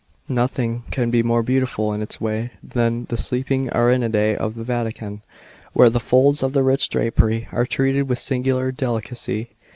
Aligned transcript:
Nothing 0.29 0.81
can 0.89 1.11
be 1.11 1.21
more 1.21 1.43
beautiful 1.43 1.93
in 1.93 2.01
its 2.01 2.19
way 2.19 2.49
than 2.63 3.05
the 3.09 3.19
Sleeping 3.19 3.71
Ariadne 3.71 4.35
of 4.35 4.55
the 4.55 4.63
Vatican, 4.63 5.21
where 5.73 5.91
the 5.91 5.99
folds 5.99 6.41
of 6.41 6.53
the 6.53 6.63
rich 6.63 6.89
drapery 6.89 7.47
are 7.51 7.67
treated 7.67 8.07
vvitli 8.07 8.17
singular 8.17 8.71
delicacy. 8.71 9.49